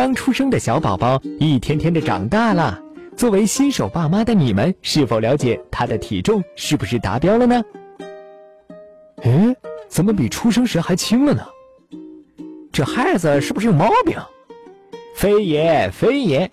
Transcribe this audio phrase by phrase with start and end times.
[0.00, 2.82] 刚出生的小宝宝一天天的长大了。
[3.18, 7.62] 作为新手爸妈的你们，是否了解他的体重是不是达标了呢？
[9.22, 9.54] 哎，
[9.90, 11.42] 怎么比出生时还轻了呢？
[12.72, 14.16] 这孩子是不是有毛病？
[15.14, 16.50] 非也，非也，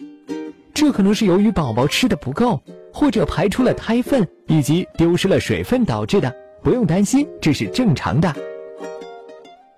[0.73, 6.35] 这可能是由于宝宝吃的不够，或者排出了胎粪以及丢失了水分导致的。
[6.61, 8.35] 不用担心，这是正常的。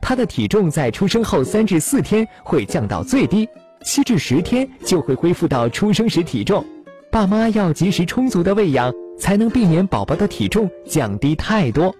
[0.09, 3.47] 他的体重在出生后三至四天会降到最低，
[3.83, 6.65] 七至十天就会恢复到出生时体重。
[7.11, 11.95] 爸妈要及时充足的喂养，才能避免宝宝的体重降低太多。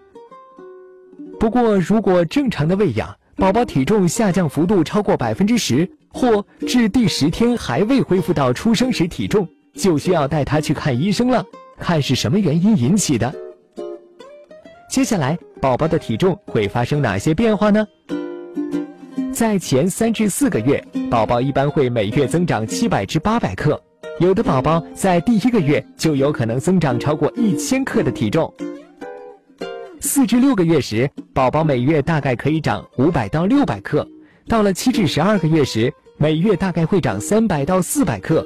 [1.39, 11.45] 不过，如果正常的喂养，宝宝体重下降幅度超过百分之十，或至第十天还未恢复到出生时体重，就需要带他去看医生了，
[11.77, 13.31] 看是什么原因引起的。
[14.89, 17.85] 接下来，宝宝的体重会发生哪些变化呢？
[19.31, 23.79] 在前三至四个月，宝宝一般会每月增长七百至八百克，
[24.19, 28.51] 有的宝宝在第一个月就有可能增长超过一千克的体重。
[30.01, 34.05] 四至六个月时，宝宝每月大概可以长五百到六百克，
[34.47, 38.43] 到了七至十二个月时，每月大概会长三百到四百克。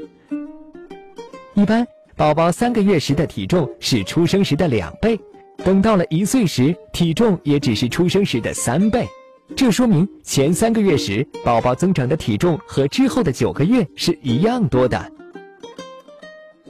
[1.54, 5.18] 一般，宝宝三个月时的体重是出生时的两倍。
[5.58, 9.08] 等到了一岁时，体重也只是出生时的三倍，
[9.56, 15.12] 这说明前三个月时宝宝增长的体重和之后的九个月是一样多的。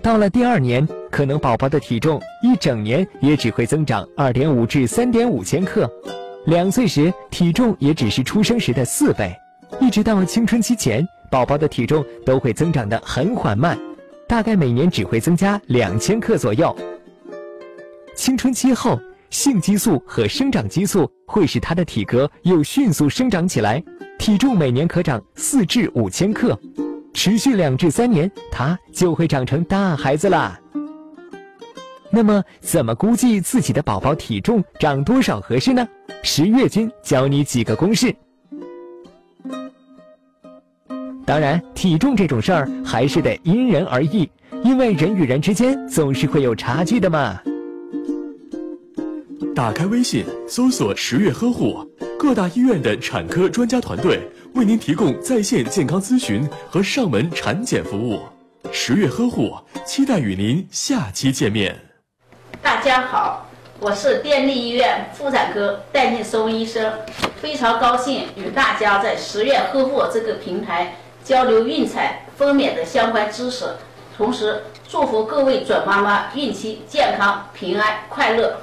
[0.02, 5.90] 到了第二年，可能宝宝的体重一整年也只会增长二点五至三点五千克，
[6.46, 9.34] 两岁时体重也只是出生时的四倍，
[9.80, 13.80] 一直到青春期前，宝宝的体重都会增长的很缓慢，
[14.28, 16.76] 大概每年只会增加两千克左右。
[18.16, 23.84] 青春期后，性激素和生长激素会使他的体格又迅速生长起来，
[24.20, 26.58] 体重每年可长四至五千克，
[27.14, 30.60] 持续两至三年，他就会长成大孩子啦。
[32.12, 35.88] 那么，怎么估计自己的宝宝体重长多少合适呢？
[36.22, 38.16] 十月君教你几个公式。
[41.26, 44.30] 当然，体重这种事儿还是得因人而异，
[44.64, 47.42] 因为人与人之间总是会有差距的嘛。
[49.54, 51.86] 打开微信，搜索“十月呵护”，
[52.18, 54.20] 各大医院的产科专家团队
[54.56, 58.20] 为您提供在线健康咨询和上门产检服务。
[58.72, 59.56] 十月呵护，
[59.86, 61.76] 期待与您下期见面。
[62.62, 63.48] 大家好，
[63.80, 66.92] 我是电力医院妇产科戴念松医生，
[67.40, 73.66] 非常高兴与大家在十月呵护这个平台交流孕产分娩的相关知识，
[74.18, 78.58] 同时祝福各位准妈妈孕期健康、平安、快乐。